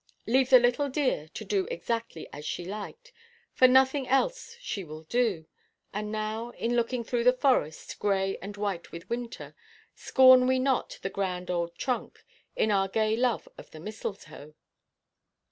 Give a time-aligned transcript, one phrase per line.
[0.25, 5.45] Leave the little dear to do exactly as she likes—for nothing else she will do;
[5.93, 9.53] and now, in looking through the forest, grey and white with winter,
[9.93, 12.25] scorn we not the grand old trunk,
[12.55, 14.55] in our gay love of the mistletoe.